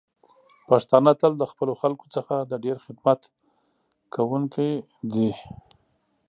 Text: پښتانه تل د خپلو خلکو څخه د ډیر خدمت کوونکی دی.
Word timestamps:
پښتانه 0.69 1.11
تل 1.21 1.33
د 1.37 1.43
خپلو 1.51 1.73
خلکو 1.81 2.05
څخه 2.15 2.35
د 2.51 2.53
ډیر 2.65 2.77
خدمت 2.85 3.19
کوونکی 4.13 4.71
دی. 5.13 5.31